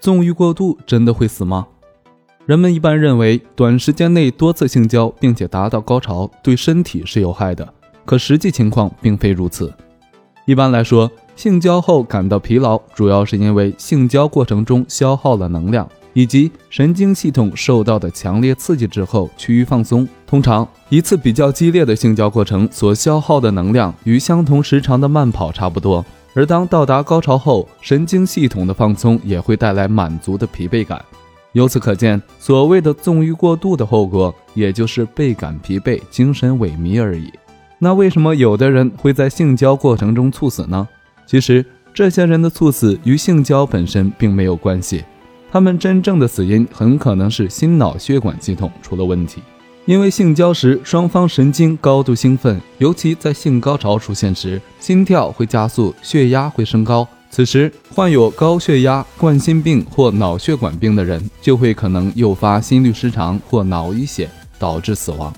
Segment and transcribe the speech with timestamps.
[0.00, 1.66] 纵欲过度真的会死吗？
[2.46, 9.72] 人们一般认为，短时间内多次性交并且达到高潮对身体是有害的，可实际情况并非如此。
[10.46, 20.08] 一般来说，性交后感到疲劳，主要是因为性交过程中消耗了能量，以及神经系统受到的强烈刺激之后趋于放松。
[20.26, 26.02] 通常，一次比较激烈的性交过程所消耗的能量与相同时长的慢跑差不多。
[26.38, 31.04] 而当到达高潮后，神经系统的放松也会带来满足的疲惫感。
[31.50, 37.32] 由此可见，所谓的纵欲过度的后果，也就是倍感疲惫、精神萎靡而已。
[37.80, 40.86] 那为什么有的人会在性交过程中猝死呢？
[41.26, 45.04] 其实，这些人的猝死与性交本身并没有关系，
[45.50, 49.42] 他们真正的死因很可能是心脑血管系统出了问题。
[49.88, 57.08] 因为性交时双方神经高度兴奋，尤其在性高潮出现时，心跳会加速，血压会升高。
[57.30, 64.28] 此时，患有高血压、冠心病或脑血管病的人就会可能诱发心律失常或脑溢血，
[64.58, 65.32] 导致死亡。